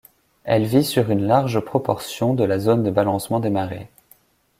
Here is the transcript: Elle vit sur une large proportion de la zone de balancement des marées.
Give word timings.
Elle 0.45 0.65
vit 0.65 0.83
sur 0.83 1.11
une 1.11 1.27
large 1.27 1.59
proportion 1.59 2.33
de 2.33 2.43
la 2.43 2.57
zone 2.57 2.81
de 2.81 2.89
balancement 2.89 3.39
des 3.39 3.51
marées. 3.51 3.87